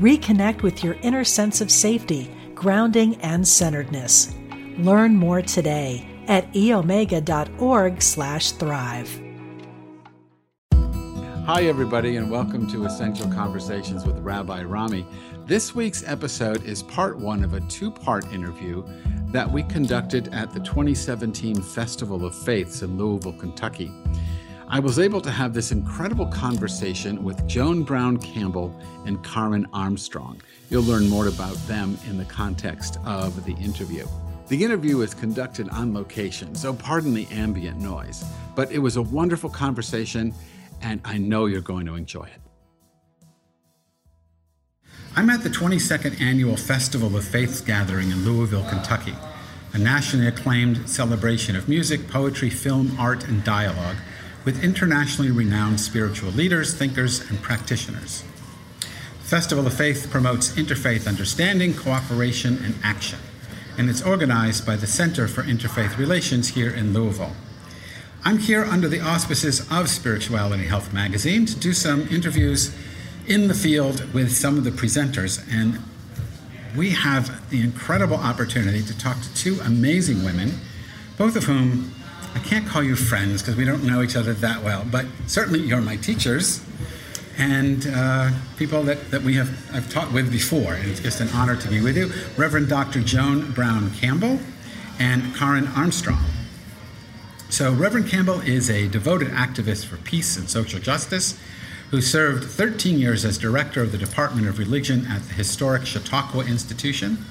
[0.00, 4.34] Reconnect with your inner sense of safety, grounding, and centeredness.
[4.76, 9.20] Learn more today at eomega.org slash thrive.
[11.46, 15.06] Hi, everybody, and welcome to Essential Conversations with Rabbi Rami.
[15.46, 18.84] This week's episode is part one of a two part interview
[19.28, 23.92] that we conducted at the 2017 Festival of Faiths in Louisville, Kentucky.
[24.74, 30.42] I was able to have this incredible conversation with Joan Brown Campbell and Karen Armstrong.
[30.68, 34.04] You'll learn more about them in the context of the interview.
[34.48, 38.24] The interview is conducted on location, so pardon the ambient noise,
[38.56, 40.34] but it was a wonderful conversation,
[40.82, 42.40] and I know you're going to enjoy it.
[45.14, 49.14] I'm at the 22nd Annual Festival of Faiths gathering in Louisville, Kentucky,
[49.72, 53.98] a nationally acclaimed celebration of music, poetry, film, art, and dialogue
[54.44, 58.24] with internationally renowned spiritual leaders, thinkers, and practitioners.
[58.80, 63.18] The Festival of Faith promotes interfaith understanding, cooperation, and action,
[63.78, 67.32] and it's organized by the Center for Interfaith Relations here in Louisville.
[68.24, 72.74] I'm here under the auspices of Spirituality Health magazine to do some interviews
[73.26, 75.78] in the field with some of the presenters, and
[76.76, 80.52] we have the incredible opportunity to talk to two amazing women,
[81.16, 81.93] both of whom
[82.34, 85.60] I can't call you friends because we don't know each other that well, but certainly
[85.60, 86.64] you're my teachers
[87.38, 91.28] and uh, people that, that we have I've taught with before, and it's just an
[91.30, 92.12] honor to be with you.
[92.36, 93.00] Reverend Dr.
[93.00, 94.38] Joan Brown Campbell
[94.98, 96.24] and Karen Armstrong.
[97.50, 101.38] So, Reverend Campbell is a devoted activist for peace and social justice
[101.90, 106.44] who served 13 years as director of the Department of Religion at the historic Chautauqua
[106.44, 107.24] Institution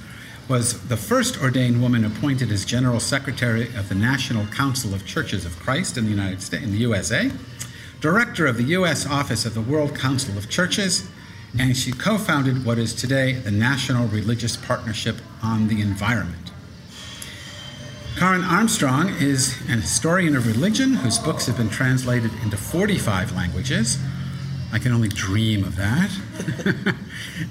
[0.49, 5.45] was the first ordained woman appointed as General Secretary of the National Council of Churches
[5.45, 7.31] of Christ in the United States, in the USA,
[8.01, 9.07] Director of the U.S.
[9.07, 11.09] Office of the World Council of Churches,
[11.57, 16.51] and she co founded what is today the National Religious Partnership on the Environment.
[18.17, 23.97] Karen Armstrong is an historian of religion whose books have been translated into 45 languages
[24.73, 26.09] I can only dream of that.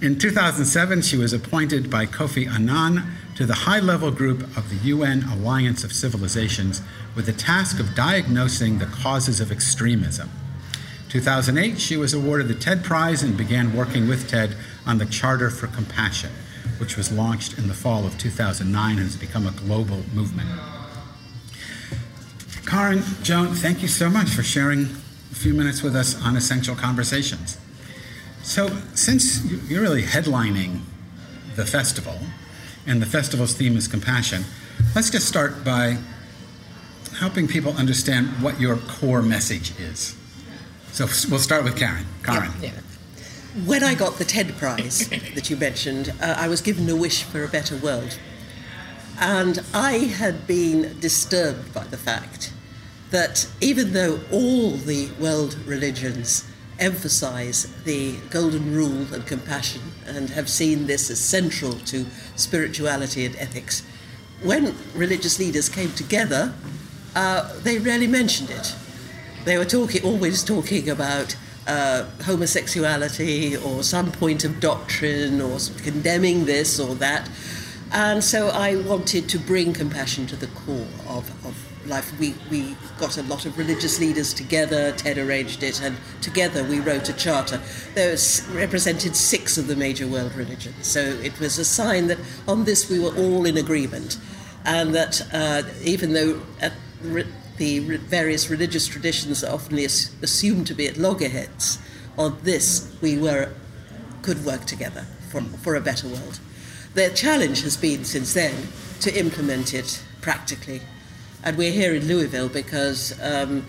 [0.02, 3.04] in 2007, she was appointed by Kofi Annan
[3.36, 6.82] to the high level group of the UN Alliance of Civilizations
[7.14, 10.30] with the task of diagnosing the causes of extremism.
[11.10, 15.48] 2008, she was awarded the TED Prize and began working with TED on the Charter
[15.48, 16.30] for Compassion,
[16.78, 20.48] which was launched in the fall of 2009 and has become a global movement.
[22.66, 24.88] Karen, Joan, thank you so much for sharing
[25.32, 27.58] a few minutes with us on Essential Conversations.
[28.42, 30.80] So, since you're really headlining
[31.56, 32.18] the festival,
[32.86, 34.44] and the festival's theme is compassion,
[34.94, 35.96] let's just start by
[37.18, 40.14] helping people understand what your core message is.
[40.92, 42.04] So, we'll start with Karen.
[42.22, 42.52] Karen.
[42.60, 42.80] Yeah, yeah.
[43.64, 47.22] When I got the TED Prize that you mentioned, uh, I was given a wish
[47.22, 48.18] for a better world.
[49.18, 52.52] And I had been disturbed by the fact
[53.12, 60.48] that even though all the world religions emphasize the golden rule and compassion and have
[60.48, 62.06] seen this as central to
[62.36, 63.82] spirituality and ethics,
[64.42, 66.54] when religious leaders came together,
[67.14, 68.74] uh, they rarely mentioned it.
[69.44, 71.36] They were talking, always talking about
[71.66, 77.28] uh, homosexuality or some point of doctrine or condemning this or that.
[77.92, 82.18] And so I wanted to bring compassion to the core of, of life.
[82.18, 86.80] We, we got a lot of religious leaders together, TED arranged it, and together we
[86.80, 87.60] wrote a charter.
[87.94, 88.16] There
[88.52, 90.86] represented six of the major world religions.
[90.86, 94.18] So it was a sign that on this we were all in agreement,
[94.64, 96.40] and that uh, even though
[97.02, 101.78] re- the re- various religious traditions are often as- assumed to be at loggerheads,
[102.16, 103.52] on this we were
[104.22, 106.38] could work together for, for a better world.
[106.94, 108.68] The challenge has been since then
[109.00, 110.82] to implement it practically
[111.44, 113.66] and we're here in Louisville because um,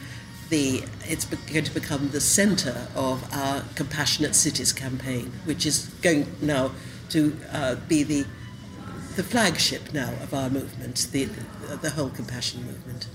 [0.49, 6.27] the, it's going to become the centre of our Compassionate Cities campaign, which is going
[6.41, 6.71] now
[7.09, 8.25] to uh, be the,
[9.15, 11.25] the flagship now of our movement, the,
[11.81, 13.07] the whole compassion movement.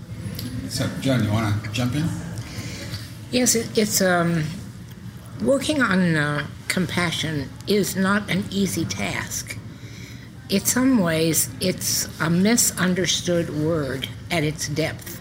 [0.68, 2.08] So, Joan, you want to jump in?
[3.30, 4.44] Yes, it, it's um,
[5.42, 9.56] working on uh, compassion is not an easy task.
[10.48, 15.20] In some ways, it's a misunderstood word at its depth.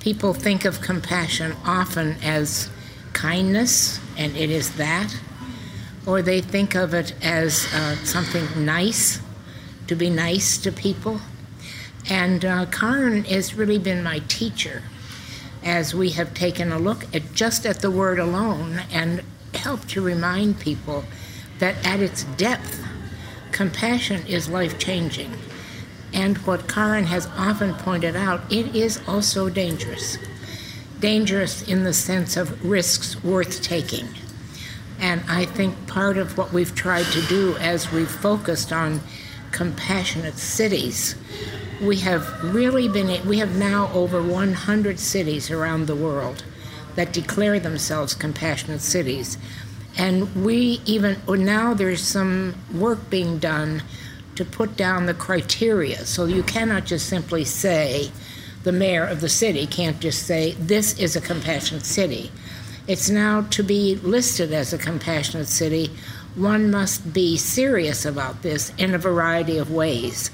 [0.00, 2.70] People think of compassion often as
[3.12, 5.16] kindness, and it is that,
[6.06, 9.20] or they think of it as uh, something nice,
[9.86, 11.20] to be nice to people.
[12.10, 14.82] And uh, Karen has really been my teacher
[15.64, 19.22] as we have taken a look at just at the word alone and
[19.54, 21.04] helped to remind people
[21.58, 22.84] that at its depth,
[23.52, 25.32] compassion is life changing.
[26.12, 30.18] And what Karen has often pointed out, it is also dangerous.
[31.00, 34.08] Dangerous in the sense of risks worth taking.
[35.00, 39.00] And I think part of what we've tried to do as we've focused on
[39.50, 41.16] compassionate cities
[41.82, 46.44] we have really been, we have now over 100 cities around the world
[46.94, 49.36] that declare themselves compassionate cities.
[49.98, 53.82] And we even, oh, now there's some work being done
[54.36, 56.04] to put down the criteria.
[56.06, 58.10] So you cannot just simply say,
[58.62, 62.30] the mayor of the city can't just say, this is a compassionate city.
[62.86, 65.90] It's now to be listed as a compassionate city,
[66.34, 70.30] one must be serious about this in a variety of ways.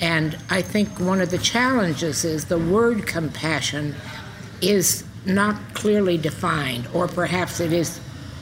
[0.00, 3.94] And I think one of the challenges is the word compassion
[4.60, 8.00] is not clearly defined, or perhaps it is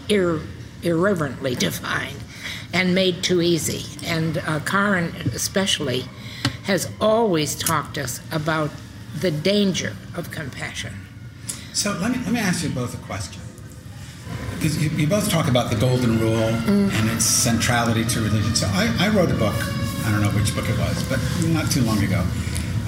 [0.09, 0.41] ir-
[0.83, 2.17] irreverently defined
[2.73, 3.85] and made too easy.
[4.07, 6.05] And uh, Karen, especially,
[6.65, 8.71] has always talked to us about
[9.19, 10.95] the danger of compassion.
[11.73, 13.43] So let me, let me ask you both a question.
[14.55, 16.93] Because you, you both talk about the golden rule mm.
[16.93, 18.55] and its centrality to religion.
[18.55, 19.55] So I, I wrote a book
[20.09, 22.25] I don't know which book it was, but not too long ago,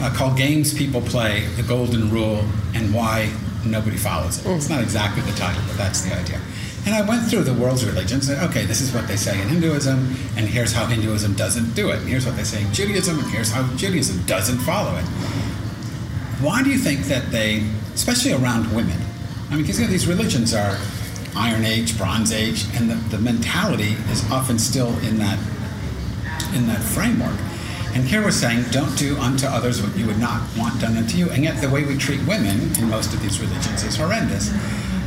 [0.00, 2.43] uh, called Games People Play The Golden Rule
[2.75, 3.31] and Why
[3.67, 4.49] Nobody Follows It.
[4.49, 4.56] Mm.
[4.56, 6.41] It's not exactly the title, but that's the idea.
[6.87, 9.49] And I went through the world's religions and okay, this is what they say in
[9.49, 9.99] Hinduism,
[10.37, 11.99] and here's how Hinduism doesn't do it.
[11.99, 15.05] And here's what they say in Judaism, and here's how Judaism doesn't follow it.
[16.41, 18.99] Why do you think that they, especially around women,
[19.50, 20.79] I mean, because you know, these religions are
[21.37, 25.38] Iron Age, Bronze Age, and the, the mentality is often still in that
[26.55, 27.38] in that framework.
[27.94, 31.17] And here we're saying, don't do unto others what you would not want done unto
[31.17, 31.31] you.
[31.31, 34.50] And yet, the way we treat women in most of these religions is horrendous.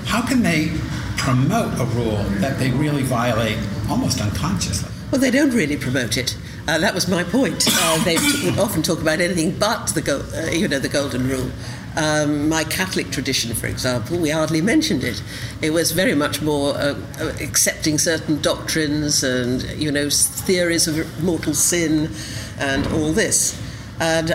[0.05, 0.71] How can they
[1.17, 3.57] promote a rule that they really violate
[3.89, 4.89] almost unconsciously?
[5.11, 6.35] Well, they don't really promote it.
[6.67, 7.65] Uh, that was my point.
[7.69, 11.27] Uh, they would often talk about anything but the, go- uh, you know, the golden
[11.27, 11.51] rule.
[11.95, 15.21] Um, my Catholic tradition, for example, we hardly mentioned it.
[15.61, 21.23] It was very much more uh, uh, accepting certain doctrines and, you know, theories of
[21.23, 22.09] mortal sin
[22.57, 23.59] and all this.
[23.99, 24.31] And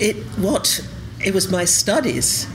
[0.00, 0.84] it, what,
[1.24, 2.48] it was my studies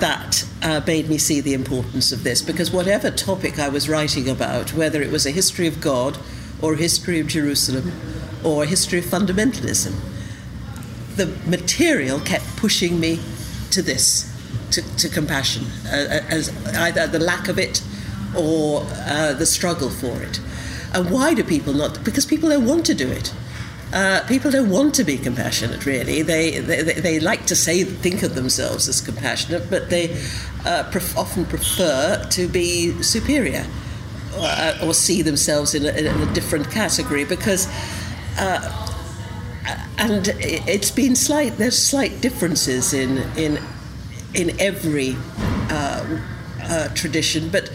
[0.00, 4.28] that uh, made me see the importance of this because whatever topic I was writing
[4.28, 6.18] about, whether it was a history of God
[6.60, 7.92] or a history of Jerusalem
[8.44, 9.94] or a history of fundamentalism,
[11.16, 13.20] the material kept pushing me
[13.70, 14.32] to this,
[14.70, 17.82] to, to compassion, uh, uh, as either the lack of it
[18.36, 20.40] or uh, the struggle for it.
[20.94, 22.02] And why do people not?
[22.04, 23.32] Because people don't want to do it.
[23.92, 26.20] Uh, people don't want to be compassionate, really.
[26.22, 30.12] They, they, they like to say, think of themselves as compassionate, but they
[30.66, 33.66] uh, pref- often prefer to be superior
[34.34, 37.66] uh, or see themselves in a, in a different category because
[38.38, 38.88] uh,
[39.98, 41.56] and it's been slight.
[41.58, 43.58] There's slight differences in in
[44.34, 45.16] in every
[45.70, 47.70] uh, tradition, but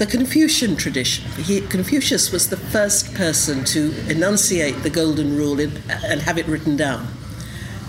[0.00, 1.26] the Confucian tradition.
[1.32, 6.46] He, Confucius was the first person to enunciate the Golden Rule in, and have it
[6.46, 7.06] written down,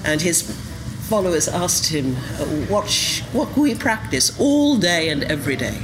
[0.04, 0.42] and his
[1.08, 2.16] followers asked him,
[2.68, 5.84] "What sh- what we practice all day and every day,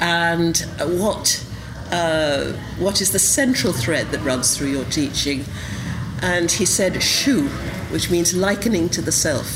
[0.00, 1.44] and what?"
[1.90, 5.44] Uh, what is the central thread that runs through your teaching?
[6.22, 7.48] And he said, Shu,
[7.90, 9.50] which means likening to the self.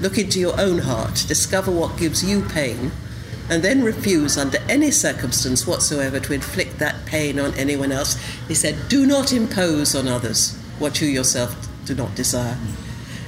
[0.00, 2.92] Look into your own heart, discover what gives you pain,
[3.50, 8.16] and then refuse under any circumstance whatsoever to inflict that pain on anyone else.
[8.46, 12.58] He said, Do not impose on others what you yourself do not desire.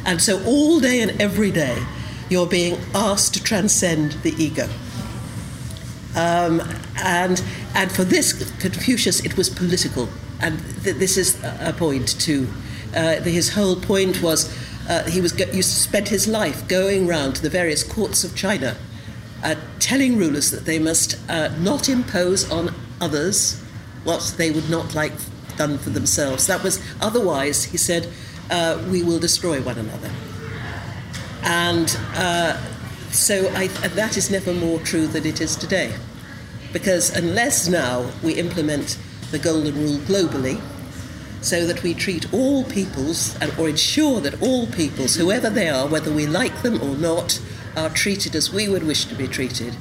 [0.05, 1.83] And so, all day and every day,
[2.29, 4.69] you're being asked to transcend the ego.
[6.17, 6.61] Um,
[6.97, 7.43] and,
[7.75, 10.09] and for this, Confucius, it was political
[10.41, 12.49] and th- this is a point too.
[12.95, 14.55] Uh, his whole point was
[14.89, 18.77] uh, he was to spend his life going round to the various courts of China,
[19.43, 23.61] uh, telling rulers that they must uh, not impose on others
[24.05, 25.13] what they would not like
[25.57, 26.47] done for themselves.
[26.47, 28.09] That was otherwise, he said,
[28.51, 30.11] uh, we will destroy one another.
[31.43, 32.61] And uh,
[33.11, 35.95] so I, that is never more true than it is today.
[36.73, 38.99] Because unless now we implement
[39.31, 40.61] the Golden Rule globally,
[41.43, 46.13] so that we treat all peoples or ensure that all peoples, whoever they are, whether
[46.13, 47.41] we like them or not,
[47.77, 49.77] are treated as we would wish to be treated,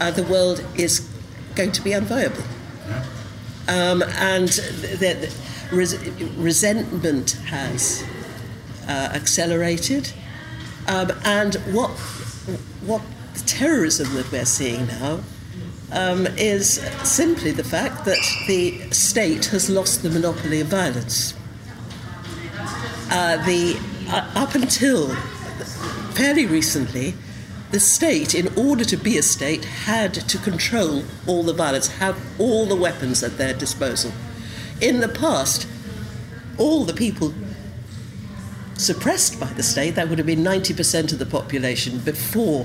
[0.00, 1.08] uh, the world is
[1.54, 2.44] going to be unviable.
[3.68, 5.98] Um, and the, the res-
[6.36, 8.04] resentment has
[8.88, 10.12] uh, accelerated.
[10.86, 11.90] Um, and what,
[12.84, 13.02] what
[13.34, 15.20] the terrorism that we're seeing now
[15.92, 21.34] um, is simply the fact that the state has lost the monopoly of violence.
[23.10, 23.78] Uh, the,
[24.08, 25.14] uh, up until
[26.14, 27.14] fairly recently,
[27.76, 32.18] the state, in order to be a state, had to control all the violence, have
[32.40, 34.10] all the weapons at their disposal.
[34.80, 35.68] In the past,
[36.56, 37.34] all the people
[38.78, 42.64] suppressed by the state, that would have been 90% of the population before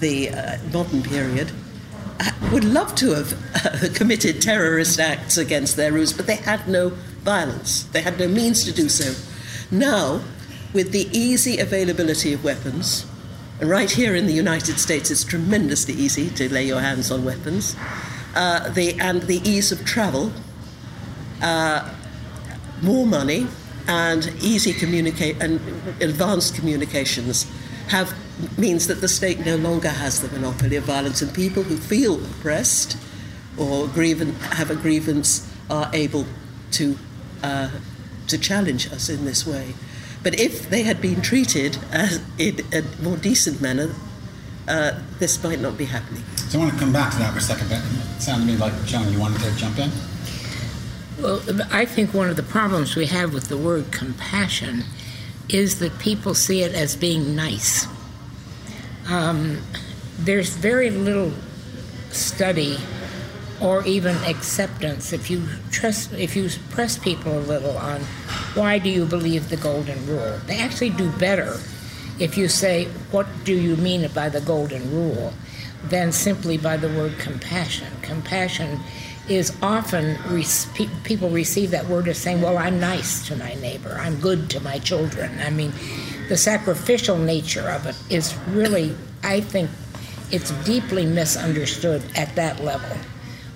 [0.00, 1.50] the uh, modern period,
[2.52, 3.32] would love to have
[3.64, 6.90] uh, committed terrorist acts against their rulers, but they had no
[7.24, 7.84] violence.
[7.84, 9.14] They had no means to do so.
[9.74, 10.20] Now,
[10.74, 13.06] with the easy availability of weapons,
[13.62, 17.76] right here in the United States, it's tremendously easy to lay your hands on weapons,
[18.34, 20.32] uh, the, and the ease of travel,
[21.42, 21.92] uh,
[22.82, 23.46] more money,
[23.86, 25.60] and easy communicate and
[26.00, 27.50] advanced communications
[27.88, 28.14] have
[28.56, 32.14] means that the state no longer has the monopoly of violence, and people who feel
[32.24, 32.96] oppressed
[33.58, 36.24] or grievan- have a grievance are able
[36.70, 36.96] to
[37.42, 37.70] uh,
[38.28, 39.74] to challenge us in this way.
[40.22, 43.90] But if they had been treated as in a more decent manner,
[44.68, 46.22] uh, this might not be happening.
[46.36, 47.68] So I want to come back to that for a second.
[47.68, 49.90] But it sounded to me like Joan, you wanted to jump in.
[51.20, 54.84] Well, I think one of the problems we have with the word compassion
[55.48, 57.86] is that people see it as being nice.
[59.08, 59.62] Um,
[60.18, 61.32] there's very little
[62.10, 62.78] study
[63.60, 68.00] or even acceptance if you trust if you press people a little on
[68.54, 70.38] why do you believe the golden rule?
[70.46, 71.58] They actually do better
[72.18, 75.32] if you say what do you mean by the golden rule?
[75.84, 77.88] than simply by the word compassion.
[78.02, 78.78] Compassion
[79.28, 80.18] is often
[81.04, 83.96] people receive that word as saying well i'm nice to my neighbor.
[84.00, 85.30] I'm good to my children.
[85.40, 85.72] I mean
[86.28, 89.68] the sacrificial nature of it is really i think
[90.30, 92.96] it's deeply misunderstood at that level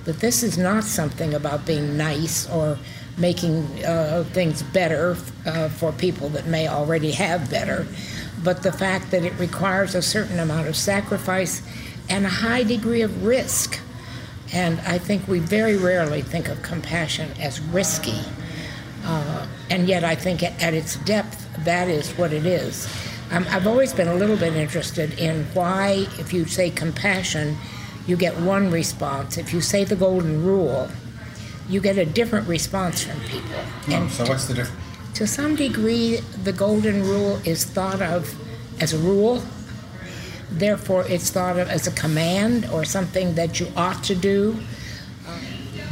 [0.04, 2.78] but this is not something about being nice or
[3.16, 7.86] making uh, things better uh, for people that may already have better,
[8.42, 11.62] but the fact that it requires a certain amount of sacrifice
[12.08, 13.80] and a high degree of risk.
[14.52, 18.20] And I think we very rarely think of compassion as risky.
[19.04, 22.88] Uh, and yet, I think at, its depth, that is what it is.
[23.30, 27.56] I've always been a little bit interested in why, if you say compassion,
[28.06, 29.38] you get one response.
[29.38, 30.88] If you say the golden rule,
[31.68, 33.48] you get a different response from people.
[33.56, 34.80] Oh, and so what's the difference?
[35.14, 38.34] To some degree, the golden rule is thought of
[38.80, 39.42] as a rule.
[40.50, 44.58] Therefore, it's thought of as a command or something that you ought to do.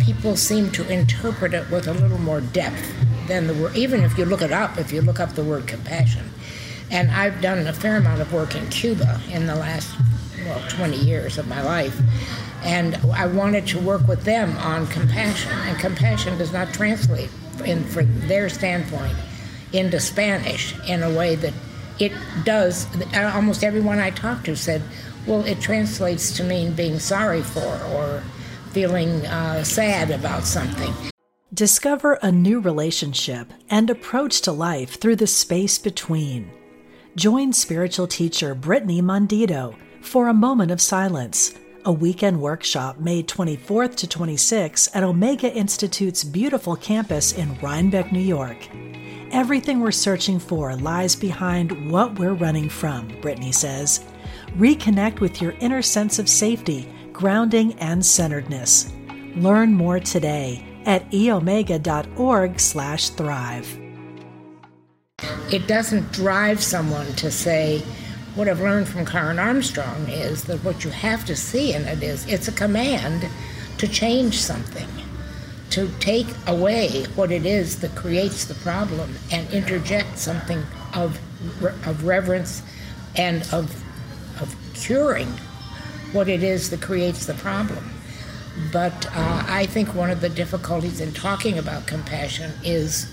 [0.05, 2.93] people seem to interpret it with a little more depth
[3.29, 3.77] than the word.
[3.77, 6.29] Even if you look it up, if you look up the word compassion,
[6.91, 9.97] and I've done a fair amount of work in Cuba in the last
[10.45, 11.99] well, 20 years of my life.
[12.63, 15.53] And I wanted to work with them on compassion.
[15.53, 17.31] And compassion does not translate,
[17.65, 19.17] in, from their standpoint,
[19.73, 21.55] into Spanish in a way that
[21.99, 22.13] it
[22.45, 22.87] does.
[23.15, 24.83] Almost everyone I talked to said,
[25.27, 28.23] well, it translates to mean being sorry for or
[28.71, 30.93] feeling uh, sad about something.
[31.53, 36.51] Discover a new relationship and approach to life through the space between.
[37.15, 41.55] Join spiritual teacher Brittany Mondito for a moment of silence,
[41.85, 48.21] a weekend workshop May 24th to 26th at Omega Institute's beautiful campus in Rhinebeck, New
[48.21, 48.69] York.
[49.31, 54.05] Everything we're searching for lies behind what we're running from, Brittany says.
[54.59, 58.93] Reconnect with your inner sense of safety, grounding, and centeredness.
[59.37, 63.79] Learn more today at eomega.org/thrive.
[65.53, 67.83] It doesn't drive someone to say,
[68.35, 72.03] what I've learned from Karen Armstrong is that what you have to see in it
[72.03, 73.29] is it's a command
[73.77, 74.89] to change something,
[75.71, 80.63] to take away what it is that creates the problem and interject something
[80.95, 81.21] of,
[81.87, 82.63] of reverence
[83.17, 83.71] and of,
[84.41, 85.29] of curing
[86.13, 87.91] what it is that creates the problem.
[88.71, 93.13] But uh, I think one of the difficulties in talking about compassion is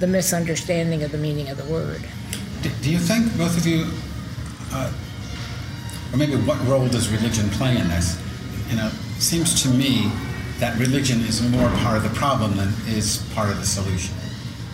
[0.00, 2.02] the misunderstanding of the meaning of the word.
[2.82, 3.90] Do you think, both of you,
[4.72, 4.92] uh,
[6.12, 8.20] or maybe what role does religion play in this?
[8.70, 10.10] You know, it seems to me
[10.58, 14.14] that religion is more part of the problem than is part of the solution.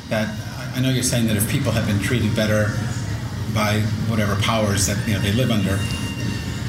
[0.08, 0.28] That
[0.74, 2.76] I know you're saying that if people had been treated better
[3.54, 5.78] by whatever powers that you know they live under,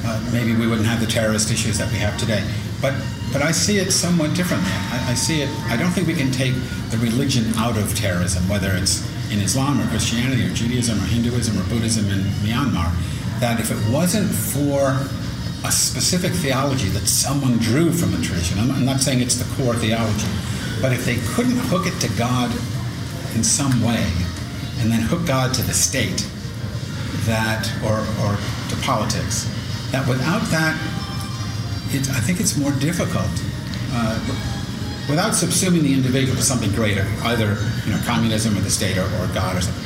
[0.06, 2.44] uh, maybe we wouldn't have the terrorist issues that we have today.
[2.82, 2.94] But
[3.32, 4.72] but I see it somewhat differently.
[4.92, 5.50] I, I see it.
[5.70, 6.54] I don't think we can take
[6.90, 9.02] the religion out of terrorism, whether it's
[9.34, 12.94] in Islam or Christianity or Judaism or Hinduism or Buddhism in Myanmar.
[13.40, 14.96] That if it wasn't for
[15.66, 18.60] a specific theology that someone drew from a tradition.
[18.60, 20.28] I'm, not saying it's the core theology,
[20.82, 22.52] but if they couldn't hook it to God
[23.34, 24.06] in some way,
[24.80, 26.28] and then hook God to the state,
[27.26, 28.36] that or or
[28.70, 29.48] to politics,
[29.92, 30.76] that without that,
[31.96, 33.32] it, I think it's more difficult.
[33.94, 34.20] Uh,
[35.10, 39.06] without subsuming the individual to something greater, either you know communism or the state or,
[39.06, 39.84] or God or something,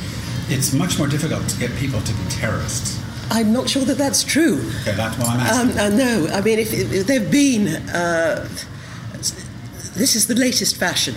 [0.48, 3.02] it's much more difficult to get people to be terrorists.
[3.30, 4.56] I'm not sure that that's true.
[4.82, 5.78] Okay, that's what I'm asking.
[5.78, 8.48] Um, uh, no, I mean, if, if there've been, uh,
[9.94, 11.14] this is the latest fashion,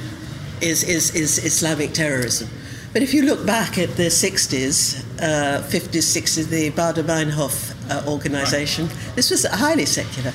[0.62, 2.50] is, is, is Islamic terrorism.
[2.94, 8.10] But if you look back at the 60s, uh, 50s, 60s, the Baader Meinhof uh,
[8.10, 9.16] organization, right.
[9.16, 10.34] this was highly secular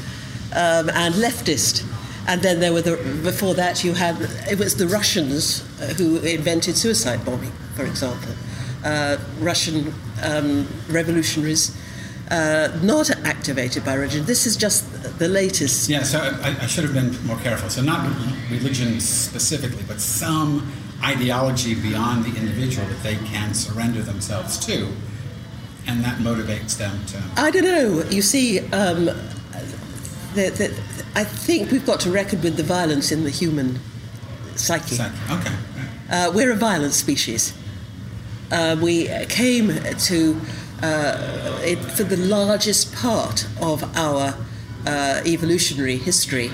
[0.54, 1.84] um, and leftist.
[2.26, 6.18] And then there were the, before that you had it was the Russians uh, who
[6.18, 8.32] invented suicide bombing, for example.
[8.84, 11.76] Uh, Russian um, revolutionaries
[12.30, 14.24] uh, not activated by religion.
[14.24, 15.88] This is just the latest.
[15.88, 17.70] Yeah, so I, I, should have been more careful.
[17.70, 18.04] So, not
[18.50, 20.72] religion specifically, but some
[21.04, 24.88] ideology beyond the individual that they can surrender themselves to,
[25.86, 27.22] and that motivates them to.
[27.36, 28.02] I don't know.
[28.10, 29.10] You see, um,
[30.36, 30.66] the, the,
[31.14, 33.80] I think we've got to reckon with the violence in the human
[34.54, 34.94] psyche.
[34.94, 35.14] psyche.
[35.30, 35.54] Okay.
[36.10, 37.52] Uh, we're a violent species
[38.50, 40.40] uh, we came to,
[40.82, 44.36] uh, it, for the largest part of our
[44.86, 46.50] uh, evolutionary history,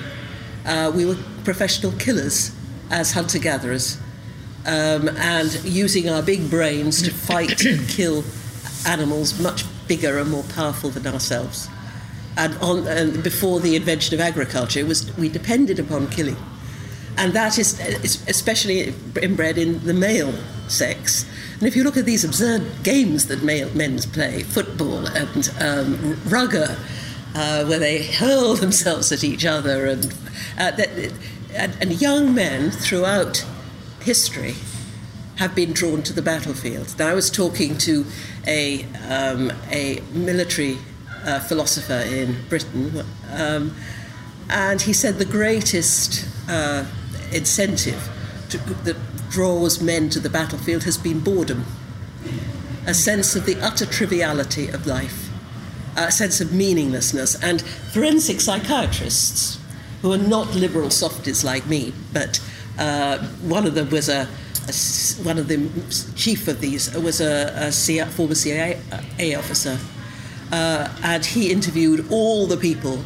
[0.65, 2.53] uh, we were professional killers
[2.91, 3.99] as hunter gatherers
[4.67, 8.25] um, and using our big brains to fight and kill
[8.87, 11.69] animals much bigger and more powerful than ourselves.
[12.37, 16.37] And, on, and before the invention of agriculture, was, we depended upon killing.
[17.19, 20.33] And that is, is especially inbred in the male
[20.69, 21.27] sex
[21.63, 26.21] and if you look at these absurd games that male, men play, football and um,
[26.25, 26.77] rugger,
[27.37, 30.07] uh, where they hurl themselves at each other, and,
[30.59, 30.89] uh, that,
[31.55, 33.47] and, and young men throughout
[34.01, 34.57] history
[35.37, 36.97] have been drawn to the battlefield.
[36.99, 38.07] Now, I was talking to
[38.45, 40.79] a, um, a military
[41.25, 43.75] uh, philosopher in Britain, um,
[44.49, 46.85] and he said the greatest uh,
[47.33, 48.09] incentive
[48.51, 48.97] to, that
[49.31, 51.65] draws men to the battlefield has been boredom,
[52.87, 55.31] a sense of the utter triviality of life,
[55.97, 57.43] a sense of meaninglessness.
[57.43, 59.59] And forensic psychiatrists,
[60.03, 62.41] who are not liberal softies like me, but
[62.79, 64.29] uh, one of them was a,
[64.69, 65.71] a, one of the
[66.17, 69.79] chief of these was a, a CIA, former CIA officer,
[70.53, 73.03] uh, and he interviewed all the people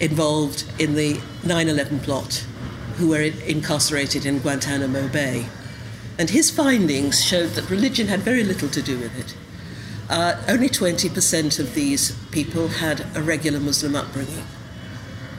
[0.00, 2.46] involved in the 9/11 plot
[2.96, 5.46] who were incarcerated in Guantanamo Bay.
[6.18, 9.34] And his findings showed that religion had very little to do with it.
[10.08, 14.44] Uh, only 20% of these people had a regular Muslim upbringing.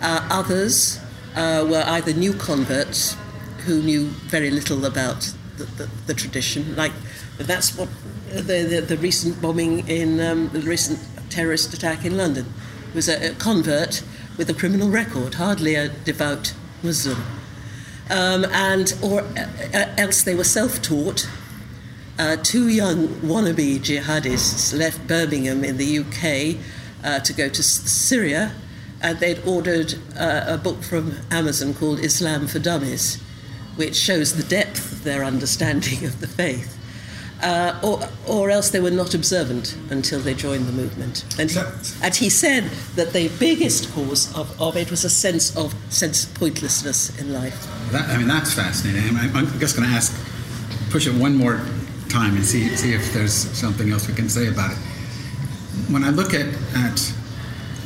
[0.02, 1.00] Uh, others
[1.36, 3.16] uh, were either new converts
[3.66, 6.92] who knew very little about the, the, the tradition, like
[7.38, 7.88] that's what
[8.30, 12.54] the, the, the recent bombing in um, the recent terrorist attack in London
[12.94, 14.04] was a, a convert
[14.38, 17.22] with a criminal record, hardly a devout Muslim
[18.10, 21.30] um, and or uh, else they were self-taught.
[22.18, 26.58] Uh, two young wannabe jihadists left Birmingham in the UK
[27.04, 28.54] uh, to go to Syria,
[29.02, 33.22] and they'd ordered uh, a book from Amazon called Islam for Dummies,
[33.76, 36.78] which shows the depth of their understanding of the faith.
[37.44, 41.26] Uh, or, or else they were not observant until they joined the movement.
[41.38, 41.60] And he,
[42.02, 42.64] and he said
[42.96, 47.68] that the biggest cause of, of it was a sense of sense pointlessness in life.
[47.92, 49.18] That, I mean, that's fascinating.
[49.18, 50.16] I'm, I'm just going to ask,
[50.90, 51.62] push it one more
[52.10, 54.78] time and see, see if there's something else we can say about it.
[55.92, 57.14] When I look at, at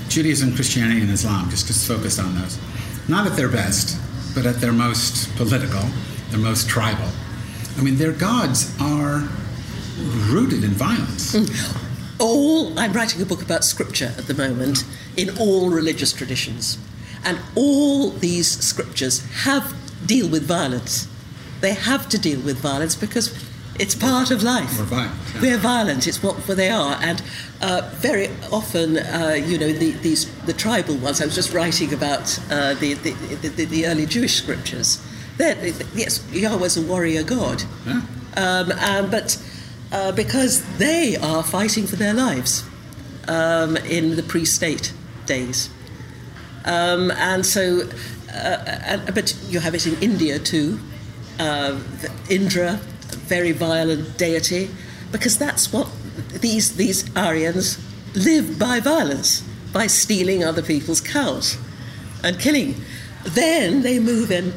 [0.09, 2.59] Judaism, Christianity, and Islam, just, just focus on those,
[3.09, 3.99] not at their best,
[4.35, 5.81] but at their most political,
[6.29, 7.09] their most tribal.
[7.79, 9.29] I mean, their gods are
[10.29, 11.33] rooted in violence.
[11.33, 11.85] Mm.
[12.19, 14.83] All, I'm writing a book about scripture at the moment
[15.15, 16.77] in all religious traditions.
[17.23, 19.73] And all these scriptures have
[20.05, 21.07] deal with violence.
[21.61, 23.33] They have to deal with violence because
[23.79, 24.77] It's part of life.
[24.77, 25.15] We're violent.
[25.35, 25.41] yeah.
[25.41, 26.05] We're violent.
[26.05, 27.23] It's what they are, and
[27.61, 31.21] uh, very often, uh, you know, the, these the tribal ones.
[31.21, 33.11] I was just writing about uh, the, the,
[33.47, 34.99] the the early Jewish scriptures.
[35.39, 37.63] Yes, Yahweh's a warrior god,
[38.35, 39.41] um, um, but
[39.91, 42.63] uh, because they are fighting for their lives
[43.27, 44.93] um, in the pre-state
[45.25, 45.69] days,
[46.65, 47.87] um, and so,
[48.33, 50.77] uh, and, but you have it in India too.
[51.39, 51.79] Uh,
[52.29, 52.73] Indra,
[53.13, 54.69] a very violent deity,
[55.11, 55.87] because that's what
[56.41, 57.77] these these Aryans
[58.13, 61.57] live by violence, by stealing other people's cows
[62.23, 62.75] and killing.
[63.23, 64.53] Then they move in,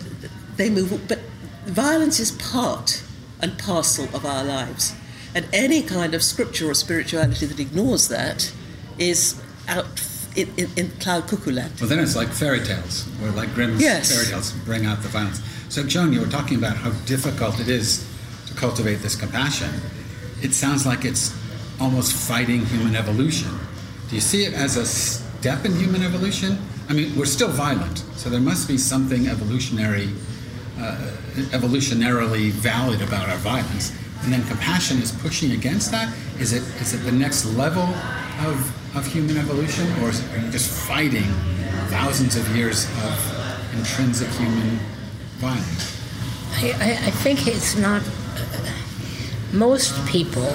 [0.56, 1.18] they move, but
[1.66, 3.02] violence is part
[3.40, 4.94] and parcel of our lives.
[5.34, 8.52] And any kind of scripture or spirituality that ignores that
[8.98, 11.72] is out in, in, in cloud cuckoo land.
[11.80, 14.12] Well, then it's like fairy tales, where like Grimm's Yes.
[14.12, 15.40] fairy tales bring out the violence.
[15.68, 18.06] So, Joan, you were talking about how difficult it is
[18.46, 19.70] to cultivate this compassion.
[20.42, 21.34] It sounds like it's
[21.80, 23.50] almost fighting human evolution.
[24.08, 26.58] Do you see it as a step in human evolution?
[26.88, 30.10] I mean, we're still violent, so there must be something evolutionary,
[30.82, 30.96] uh,
[31.52, 33.92] evolutionarily valid about our violence.
[34.22, 36.12] And then compassion is pushing against that.
[36.38, 37.88] Is it is it the next level
[38.46, 38.56] of,
[38.96, 41.30] of human evolution, or is are you just fighting
[41.88, 44.78] thousands of years of intrinsic human
[45.38, 46.00] violence?
[46.54, 48.02] I, I, I think it's not.
[49.52, 50.50] most people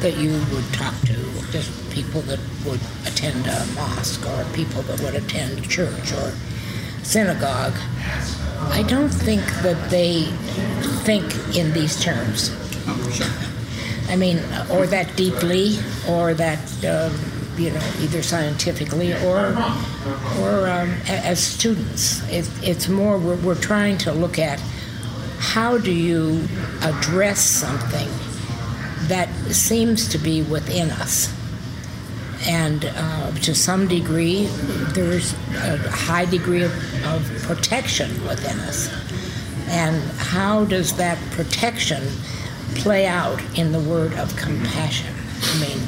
[0.00, 1.14] that you would talk to,
[1.52, 6.32] just people that would attend a mosque or people that would attend church or
[7.02, 7.74] synagogue,
[8.70, 10.24] I don't think that they
[11.04, 12.50] think in these terms.
[14.08, 14.38] I mean,
[14.70, 17.14] or that deeply, or that um,
[17.56, 19.54] you know, either scientifically or
[20.40, 22.22] or um, as students.
[22.30, 24.60] It, it's more we're, we're trying to look at
[25.38, 26.46] how do you
[26.82, 28.08] address something
[29.08, 31.32] that seems to be within us.
[32.44, 34.46] And uh, to some degree,
[34.94, 38.88] there's a high degree of, of protection within us.
[39.68, 42.02] And how does that protection
[42.74, 45.14] play out in the word of compassion?
[45.42, 45.78] I mean,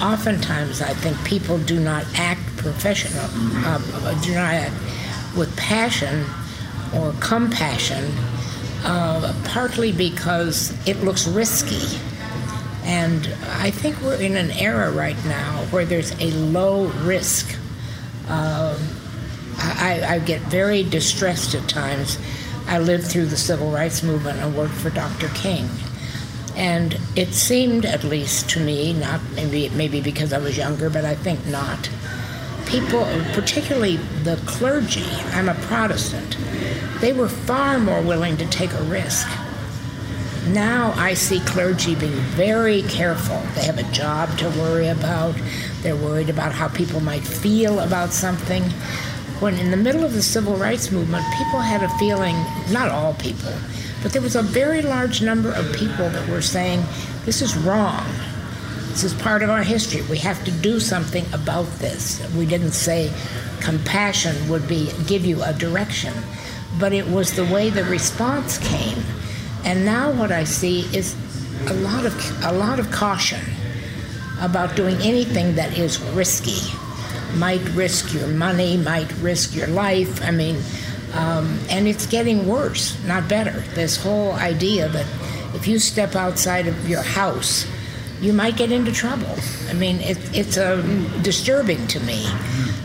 [0.00, 3.24] oftentimes I think people do not act professional,
[3.64, 4.74] uh, do not act
[5.36, 6.24] with passion
[6.94, 8.12] or compassion,
[8.84, 11.98] uh, partly because it looks risky.
[12.88, 17.54] And I think we're in an era right now where there's a low risk.
[18.28, 18.78] Um,
[19.58, 22.18] I, I get very distressed at times.
[22.66, 25.28] I lived through the civil rights movement and worked for Dr.
[25.34, 25.68] King.
[26.56, 31.04] And it seemed, at least to me, not maybe maybe because I was younger, but
[31.04, 31.90] I think not.
[32.64, 36.36] People, particularly the clergy, I'm a Protestant,
[37.00, 39.28] they were far more willing to take a risk.
[40.52, 43.38] Now I see clergy being very careful.
[43.54, 45.34] They have a job to worry about.
[45.82, 48.62] They're worried about how people might feel about something.
[49.40, 52.34] When in the middle of the civil rights movement, people had a feeling,
[52.70, 53.52] not all people,
[54.02, 56.82] but there was a very large number of people that were saying,
[57.24, 58.06] this is wrong.
[58.88, 60.02] This is part of our history.
[60.02, 62.26] We have to do something about this.
[62.34, 63.12] We didn't say
[63.60, 66.14] compassion would be give you a direction,
[66.80, 68.98] but it was the way the response came.
[69.64, 71.14] And now what I see is
[71.68, 73.40] a lot of a lot of caution
[74.40, 76.60] about doing anything that is risky.
[77.36, 80.22] Might risk your money, might risk your life.
[80.22, 80.56] I mean,
[81.14, 83.60] um, and it's getting worse, not better.
[83.74, 85.06] This whole idea that
[85.54, 87.66] if you step outside of your house,
[88.20, 89.34] you might get into trouble.
[89.68, 92.24] I mean, it, it's um, disturbing to me.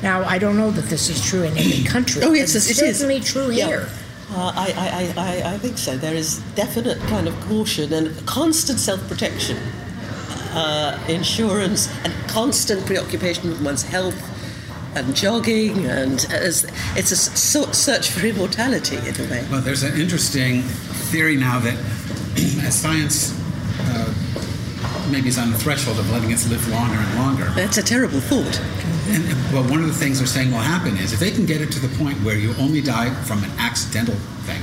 [0.01, 2.21] Now, I don't know that this is true in every country.
[2.23, 2.97] Oh, yes, it's it is.
[2.99, 3.65] certainly true Yeah.
[3.67, 3.89] here.
[4.35, 5.95] Uh, I, I, I, I- think so.
[5.95, 9.57] There is definite kind of caution and constant self-protection,
[10.53, 14.17] uh, insurance, and constant preoccupation with one's health,
[14.95, 16.65] and jogging, and as,
[16.95, 19.45] it's a search for immortality in a way.
[19.51, 20.61] Well, there's an interesting
[21.11, 21.73] theory now that
[22.65, 23.33] as science
[23.81, 24.13] uh,
[25.11, 28.19] maybe is on the threshold of letting us live longer and longer, That's a terrible
[28.19, 28.59] thought.
[29.05, 31.61] And, well, one of the things they're saying will happen is if they can get
[31.61, 34.61] it to the point where you only die from an accidental thing,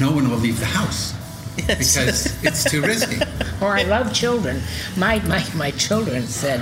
[0.00, 1.14] no one will leave the house
[1.56, 1.94] Yes.
[1.94, 3.18] because it's too risky.
[3.62, 4.60] Or I love children.
[4.96, 6.60] My, my, my children said,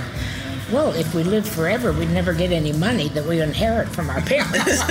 [0.71, 4.21] well, if we lived forever, we'd never get any money that we inherit from our
[4.21, 4.83] parents.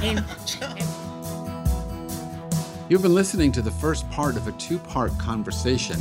[2.88, 5.96] You've been listening to the first part of a two part conversation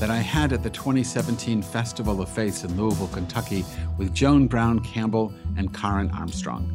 [0.00, 3.66] that I had at the 2017 Festival of Faith in Louisville, Kentucky,
[3.98, 6.74] with Joan Brown Campbell and Karen Armstrong.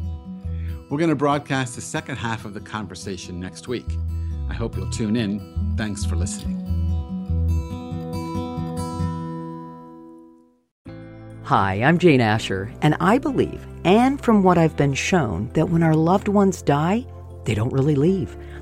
[0.88, 3.98] We're going to broadcast the second half of the conversation next week.
[4.48, 5.74] I hope you'll tune in.
[5.76, 6.62] Thanks for listening.
[11.42, 15.82] Hi, I'm Jane Asher, and I believe, and from what I've been shown, that when
[15.82, 17.04] our loved ones die,
[17.44, 18.36] they don't really leave.